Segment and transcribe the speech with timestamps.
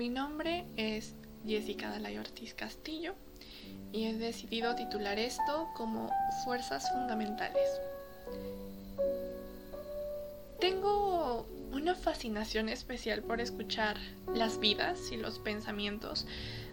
[0.00, 1.14] Mi nombre es
[1.46, 3.14] Jessica Dalay Ortiz Castillo
[3.92, 6.10] y he decidido titular esto como
[6.42, 7.68] Fuerzas Fundamentales.
[10.58, 13.98] Tengo una fascinación especial por escuchar
[14.34, 16.26] las vidas y los pensamientos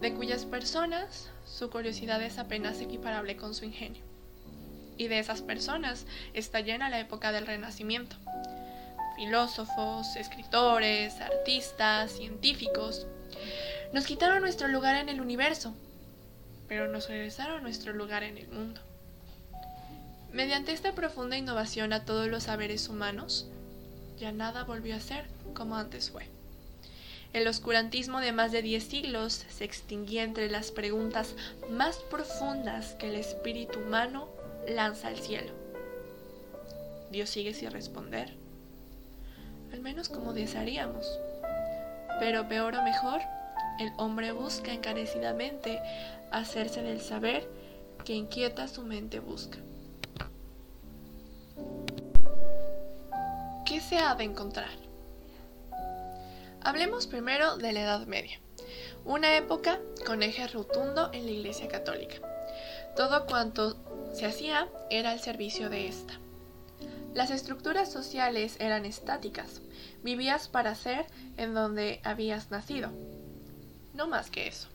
[0.00, 4.04] de cuyas personas su curiosidad es apenas equiparable con su ingenio.
[4.96, 8.14] Y de esas personas está llena la época del Renacimiento.
[9.18, 13.08] Filósofos, escritores, artistas, científicos,
[13.92, 15.74] nos quitaron nuestro lugar en el universo,
[16.68, 18.80] pero nos regresaron nuestro lugar en el mundo.
[20.32, 23.48] Mediante esta profunda innovación a todos los saberes humanos,
[24.20, 26.28] ya nada volvió a ser como antes fue.
[27.32, 31.34] El oscurantismo de más de diez siglos se extinguía entre las preguntas
[31.68, 34.28] más profundas que el espíritu humano
[34.68, 35.52] lanza al cielo.
[37.10, 38.32] Dios sigue sin responder,
[39.72, 41.18] al menos como desearíamos.
[42.20, 43.20] Pero peor o mejor,
[43.78, 45.80] el hombre busca encarecidamente
[46.30, 47.48] hacerse del saber
[48.04, 49.58] que inquieta su mente busca.
[53.64, 54.70] ¿Qué se ha de encontrar?
[56.62, 58.40] Hablemos primero de la Edad Media,
[59.04, 62.16] una época con eje rotundo en la Iglesia Católica.
[62.96, 63.76] Todo cuanto
[64.12, 66.18] se hacía era al servicio de esta.
[67.14, 69.60] Las estructuras sociales eran estáticas,
[70.02, 71.06] vivías para ser
[71.36, 72.90] en donde habías nacido.
[73.94, 74.68] No más que eso.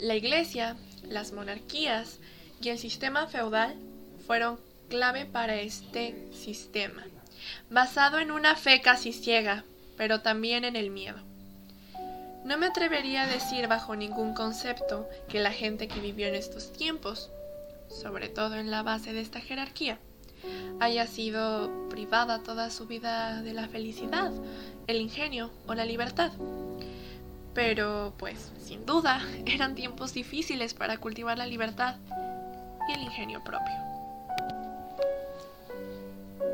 [0.00, 2.18] La iglesia, las monarquías
[2.60, 3.74] y el sistema feudal
[4.26, 4.58] fueron
[4.88, 7.04] clave para este sistema
[7.70, 9.64] basado en una fe casi ciega,
[9.96, 11.18] pero también en el miedo.
[12.44, 16.72] No me atrevería a decir bajo ningún concepto que la gente que vivió en estos
[16.72, 17.30] tiempos,
[17.88, 19.98] sobre todo en la base de esta jerarquía,
[20.80, 24.32] haya sido privada toda su vida de la felicidad,
[24.86, 26.32] el ingenio o la libertad.
[27.54, 31.96] Pero, pues, sin duda, eran tiempos difíciles para cultivar la libertad
[32.88, 33.74] y el ingenio propio.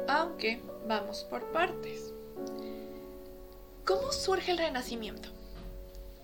[0.08, 2.12] Aunque vamos por partes.
[3.84, 5.30] ¿Cómo surge el Renacimiento?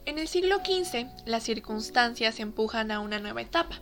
[0.04, 3.80] En el siglo XV, las circunstancias empujan a una nueva etapa.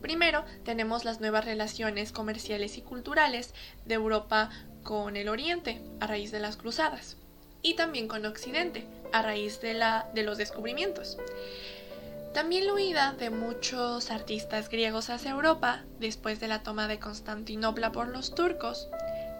[0.00, 3.54] Primero, tenemos las nuevas relaciones comerciales y culturales
[3.84, 4.50] de Europa
[4.82, 7.16] con el Oriente, a raíz de las cruzadas,
[7.62, 9.74] y también con Occidente, a raíz de,
[10.22, 11.18] los descubrimientos.
[12.32, 17.90] También la huida de muchos artistas griegos hacia Europa después de la toma de Constantinopla
[17.90, 18.88] por los turcos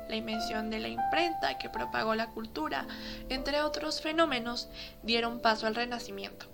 [0.09, 2.87] la invención de la imprenta que propagó la cultura,
[3.29, 4.69] entre otros fenómenos,
[5.03, 6.47] dieron paso al Renacimiento,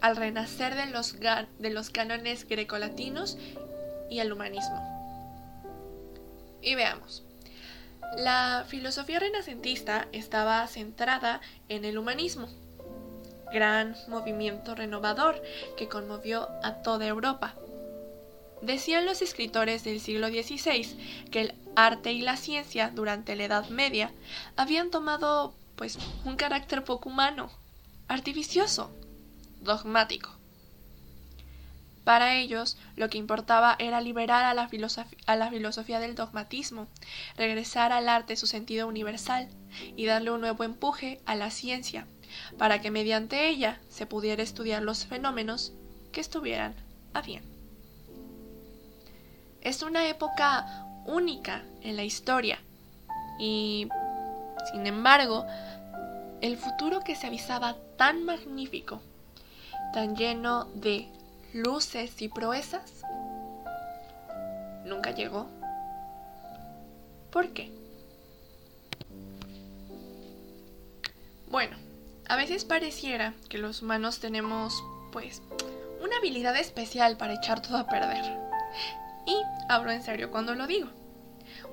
[0.00, 3.36] al renacer de los, de los cánones grecolatinos
[4.10, 4.98] y al humanismo.
[6.62, 7.24] Y veamos.
[8.16, 12.48] La filosofía renacentista estaba centrada en el humanismo,
[13.52, 15.40] gran movimiento renovador
[15.76, 17.54] que conmovió a toda Europa.
[18.62, 23.68] Decían los escritores del siglo XVI que el arte y la ciencia durante la Edad
[23.68, 24.12] Media
[24.56, 27.50] habían tomado pues un carácter poco humano,
[28.08, 28.90] artificioso,
[29.60, 30.30] dogmático.
[32.04, 36.88] Para ellos, lo que importaba era liberar a la, a filosofía del dogmatismo,
[37.36, 39.48] regresar al arte su sentido universal
[39.96, 42.06] y darle un nuevo empuje a la ciencia,
[42.58, 45.72] para que mediante ella se pudiera estudiar los fenómenos
[46.10, 46.74] que estuvieran
[47.12, 47.44] a bien.
[49.60, 52.58] Es una época única en la historia.
[53.38, 53.88] Y,
[54.72, 55.46] sin embargo,
[56.40, 59.02] el futuro que se avisaba tan magnífico,
[59.92, 61.08] tan lleno de
[61.52, 63.02] luces y proezas,
[64.84, 65.48] nunca llegó.
[67.30, 67.70] ¿Por qué?
[71.48, 71.76] Bueno,
[72.28, 74.82] a veces pareciera que los humanos tenemos,
[75.12, 75.42] pues,
[76.02, 78.24] una habilidad especial para echar todo a perder.
[79.26, 79.36] Y
[79.68, 80.88] hablo en serio cuando lo digo.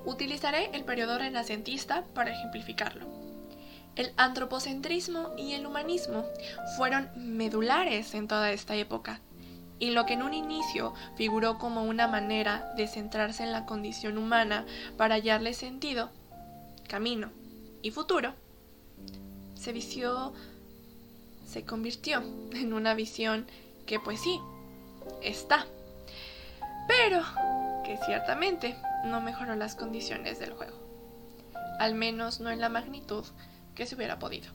[0.06, 3.17] Utilizaré el periodo renacentista para ejemplificarlo.
[3.98, 6.24] El antropocentrismo y el humanismo
[6.78, 9.22] fueron medulares en toda esta época,
[9.80, 14.20] y lo que en un inicio figuró como una manera de centrarse en la condición
[14.20, 14.68] humana
[14.98, 16.12] para hallarle sentido,
[16.88, 17.32] camino
[17.82, 18.36] y futuro,
[19.56, 20.32] se vició,
[21.48, 22.22] se convirtió
[22.54, 23.48] en una visión
[23.88, 24.40] que pues sí,
[25.24, 25.66] está,
[26.88, 27.24] pero
[27.84, 30.78] que ciertamente no mejoró las condiciones del juego.
[31.80, 33.26] Al menos no en la magnitud
[33.78, 34.50] que se hubiera podido.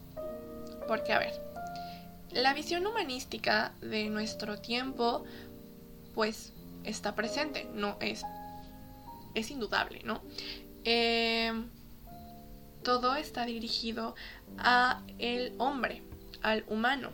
[0.89, 1.33] Porque, a ver,
[2.33, 5.25] la visión humanística de nuestro tiempo,
[6.13, 6.53] pues,
[6.85, 8.25] está presente, no es,
[9.35, 10.21] es indudable, ¿no?
[10.85, 11.71] Em,
[12.83, 14.17] todo está dirigido
[14.59, 16.03] a el hombre,
[16.43, 17.11] al humano,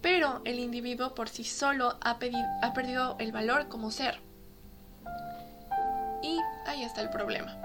[0.00, 2.18] pero el individuo por sí solo ha,
[2.62, 4.20] ha perdido el valor como ser.
[6.22, 7.56] Y ahí está el problema.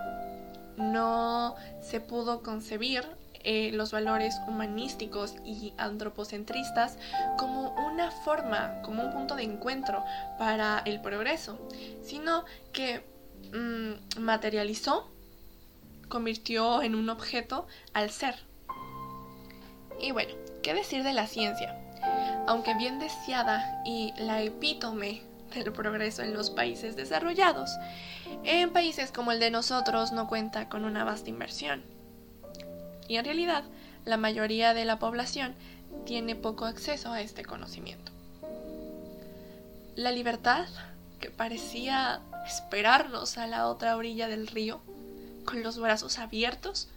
[0.77, 3.03] No se pudo concebir
[3.41, 6.97] eh, los valores humanísticos y antropocentristas
[7.37, 10.03] como una forma, como un punto de encuentro
[10.37, 11.57] para el progreso,
[12.03, 12.43] sino
[12.73, 13.03] que
[13.53, 15.09] mm, materializó,
[16.09, 18.35] convirtió en un objeto al ser.
[20.01, 21.77] Y bueno, ¿qué decir de la ciencia?
[22.47, 25.21] Aunque bien deseada y la epítome
[25.53, 27.71] del progreso en los países desarrollados,
[28.43, 31.98] en países como el de nosotros no cuenta con una vasta inversión
[33.09, 33.65] y en realidad
[34.05, 35.53] la mayoría de la población
[36.05, 38.13] tiene poco acceso a este conocimiento.
[39.95, 40.67] La libertad,
[41.19, 44.79] que parecía esperarnos a la otra orilla del río,
[45.43, 46.87] con los brazos abiertos,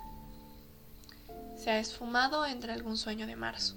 [1.57, 3.75] se ha esfumado entre algún sueño de marzo.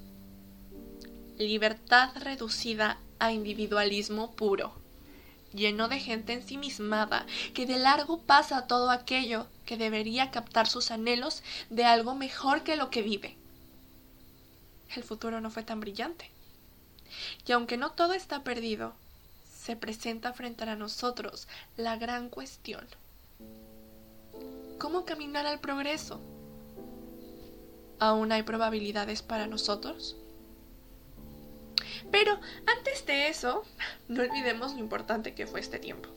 [1.38, 4.85] Libertad reducida a individualismo puro
[5.56, 11.44] lleno de gente ensimismada, que de largo pasa todo aquello que debería captar sus anhelos
[11.70, 13.38] de algo mejor que lo que vive.
[14.96, 16.30] El futuro no fue tan brillante.
[17.46, 18.94] Y aunque no todo está perdido,
[19.50, 22.86] se presenta frente a nosotros la gran cuestión.
[24.78, 26.20] ¿Cómo caminar al progreso?
[28.00, 30.16] ¿Aún hay probabilidades para nosotros?
[32.12, 33.64] Pero antes de eso,
[34.08, 36.10] no olvidemos lo importante que fue este tiempo.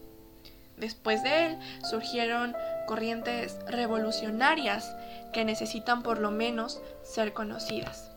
[0.77, 1.59] Después de él
[1.89, 2.55] surgieron
[2.87, 4.95] corrientes revolucionarias
[5.33, 8.11] que necesitan por lo menos ser conocidas.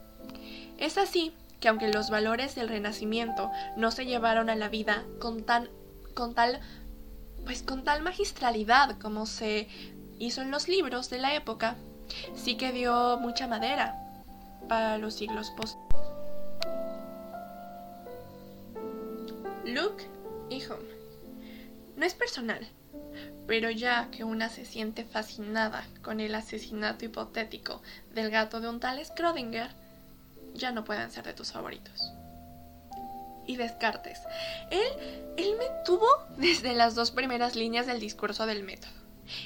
[0.78, 5.44] Es así que aunque los valores del Renacimiento no se llevaron a la vida con
[5.44, 5.70] tan
[6.16, 6.60] con tal
[7.46, 9.68] pues con tal magistralidad como se
[10.20, 11.76] hizo en los libros de la época,
[12.36, 13.96] sí que dio mucha madera
[14.68, 15.91] para los siglos posteriores.
[19.74, 20.04] Luke
[20.50, 20.84] y Home.
[21.96, 22.68] No es personal,
[23.48, 27.82] pero ya que una se siente fascinada con el asesinato hipotético
[28.14, 29.70] del gato de un tal Schrödinger,
[30.54, 32.12] ya no pueden ser de tus favoritos.
[33.48, 34.20] Y Descartes.
[34.72, 36.08] Él, él me tuvo
[36.38, 38.92] desde las dos primeras líneas del discurso del método.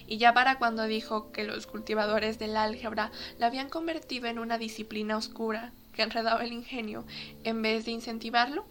[0.07, 4.57] Y ya para cuando dijo que los cultivadores del álgebra la habían convertido en una
[4.57, 7.05] disciplina oscura que enredaba el ingenio
[7.43, 8.65] en vez de incentivarlo,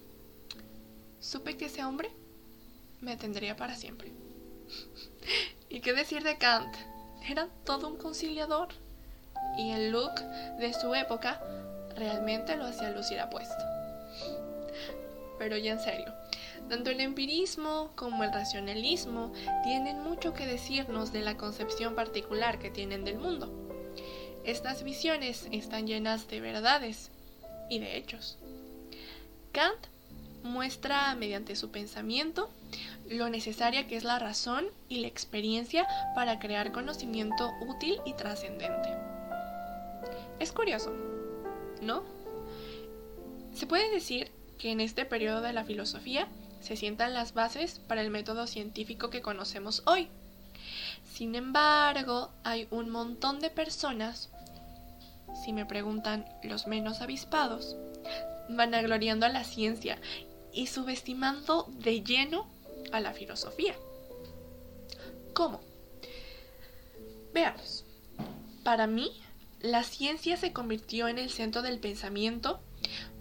[1.25, 2.11] supe que ese hombre
[3.01, 4.13] me tendría para siempre.
[5.71, 6.77] ¿Y qué decir de Kant?
[7.29, 8.69] Era todo un conciliador.
[9.57, 10.15] Y el look
[10.59, 11.41] de su época
[11.97, 13.65] realmente lo hacía lucir apuesto.
[15.39, 16.13] Pero ya en serio,
[16.69, 19.33] tanto el empirismo como el racionalismo
[19.63, 23.51] tienen mucho que decirnos de la concepción particular que tienen del mundo.
[24.45, 27.11] Estas visiones están llenas de verdades
[27.71, 28.39] y de hechos.
[29.53, 29.94] Kant
[30.45, 32.49] muestra mediante su pensamiento
[33.09, 38.91] lo necesaria que es la razón y la experiencia para crear conocimiento útil y trascendente.
[40.39, 40.93] Es curioso,
[41.83, 42.03] ¿no?
[43.55, 46.29] Se puede decir que en este periodo de la filosofía
[46.61, 50.09] se sientan las bases para el método científico que conocemos hoy.
[51.13, 54.31] Sin embargo, hay un montón de personas,
[55.45, 57.77] si me preguntan los menos avispados,
[58.49, 59.99] vanagloriando a la ciencia
[60.55, 62.49] y subestimando de lleno
[62.93, 63.75] a la filosofía.
[65.35, 65.61] ¿Cómo?
[67.33, 67.85] Veamos.
[68.63, 69.11] Para mí,
[69.61, 72.61] la ciencia se convirtió en el centro del pensamiento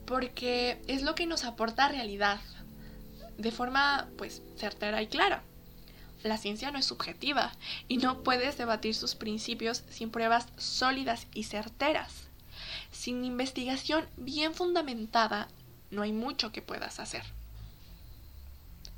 [0.05, 2.39] porque es lo que nos aporta realidad,
[3.37, 5.43] de forma pues certera y clara.
[6.21, 7.51] La ciencia no es subjetiva
[7.87, 12.27] y no puedes debatir sus principios sin pruebas sólidas y certeras.
[12.91, 15.49] Sin investigación bien fundamentada
[15.93, 17.23] no hay mucho que puedas hacer.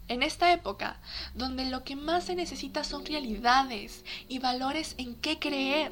[0.08, 0.98] En esta época,
[1.34, 5.92] donde lo que más se necesita son realidades y valores en qué creer,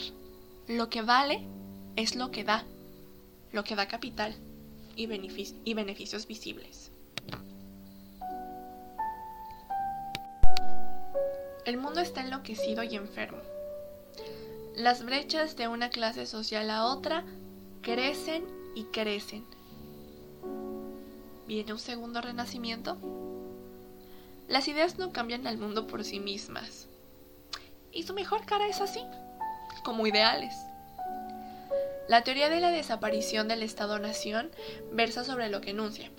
[0.68, 1.42] lo que vale
[1.96, 2.64] es lo que da,
[3.52, 4.36] lo que da capital
[4.96, 5.04] y,
[5.66, 6.92] y beneficios visibles.
[11.66, 13.40] El mundo está enloquecido y enfermo.
[14.76, 17.24] Las brechas de una clase social a otra
[17.82, 18.46] crecen
[18.76, 19.46] y crecen
[21.48, 22.98] ¿Viene un segundo renacimiento?
[24.48, 26.88] Las ideas no cambian al mundo por sí mismas.
[27.92, 29.02] Y su mejor cara es así,
[29.84, 30.54] como ideales.
[32.08, 34.52] La teoría de la desaparición del Estado-Nación
[34.92, 36.10] versa sobre lo que enuncia.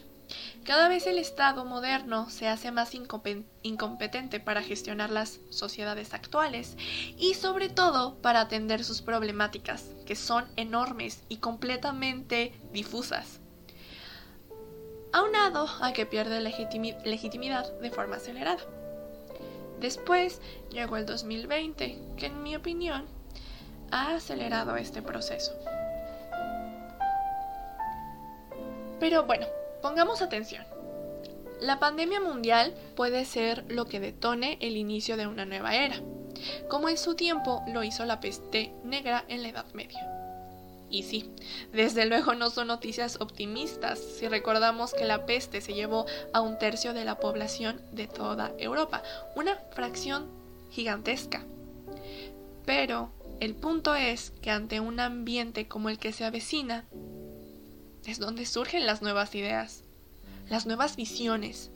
[0.65, 6.77] Cada vez el Estado moderno se hace más incompetente para gestionar las sociedades actuales
[7.19, 13.41] y sobre todo para atender sus problemáticas, que son enormes y completamente difusas.
[15.15, 18.59] Aunado a que pierde legitimidad de forma acelerada.
[19.79, 20.41] Después
[20.71, 23.07] llegó el 2020, que en mi opinión
[23.93, 25.53] ha acelerado este proceso.
[28.99, 29.47] Pero bueno,
[29.83, 30.65] pongamos atención.
[31.61, 35.95] La pandemia mundial puede ser lo que detone el inicio de una nueva era,
[36.69, 40.24] como en su tiempo lo hizo la peste negra en la Edad Media.
[40.95, 41.29] Y sí,
[41.73, 46.57] desde luego no son noticias optimistas si recordamos que la peste se llevó a un
[46.57, 49.03] tercio de la población de toda Europa,
[49.35, 50.29] una fracción
[50.71, 51.45] gigantesca.
[52.65, 53.11] Pero
[53.41, 56.85] el punto es que ante un ambiente como el que se avecina,
[58.07, 59.83] es donde surgen las nuevas ideas,
[60.49, 61.73] las nuevas visiones.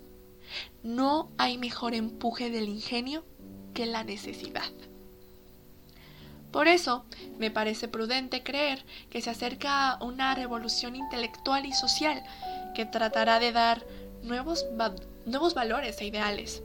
[0.84, 3.25] No hay mejor empuje del ingenio
[3.75, 4.70] que la necesidad.
[6.52, 7.05] Por eso,
[7.38, 12.23] me parece prudente creer que se acerca una revolución intelectual y social
[12.75, 13.85] que tratará de dar
[14.23, 14.67] nuevos,
[15.26, 16.62] nuevos valores e ideales,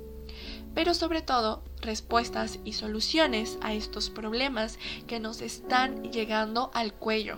[0.74, 7.38] pero sobre todo respuestas y soluciones a estos problemas que nos están llegando al cuello.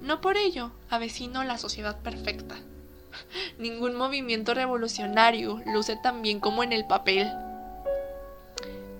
[0.00, 2.56] No por ello avecino la sociedad perfecta.
[3.58, 7.30] Ningún movimiento revolucionario luce tan bien como en el papel.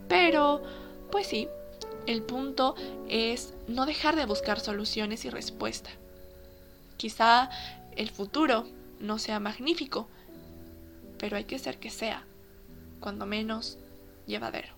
[0.09, 0.63] Pero,
[1.11, 1.49] pues sí,
[2.07, 2.75] el punto
[3.09, 5.91] es no dejar de buscar soluciones y respuesta.
[6.97, 7.51] Quizá
[7.97, 8.67] el futuro
[9.01, 10.09] no sea magnífico,
[11.19, 12.25] pero hay que ser que sea,
[13.01, 13.79] cuando menos
[14.27, 14.69] llevadero.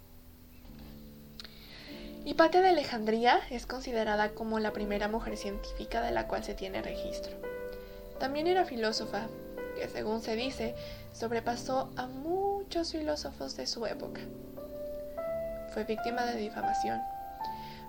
[2.24, 6.82] Hipatia de Alejandría es considerada como la primera mujer científica de la cual se tiene
[6.82, 7.32] registro.
[8.18, 9.28] También era filósofa,
[9.76, 10.74] que según se dice,
[11.12, 14.20] sobrepasó a muchos filósofos de su época.
[15.72, 17.00] Fue víctima de difamación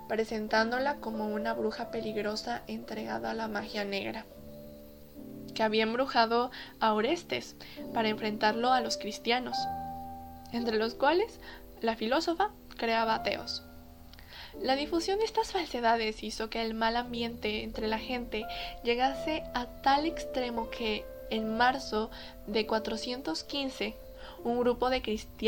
[0.08, 4.24] presentándola como una bruja peligrosa entregada a la magia negra,
[5.54, 6.50] que había embrujado
[6.80, 7.56] a Orestes
[7.92, 9.56] para enfrentarlo a los cristianos,
[10.52, 11.38] entre los cuales
[11.80, 13.62] la filósofa creaba ateos.
[14.62, 18.44] La difusión de estas falsedades hizo que el mal ambiente entre la gente
[18.82, 22.10] llegase a tal extremo que en marzo
[22.46, 23.94] de 415
[24.44, 25.38] un grupo de cristianos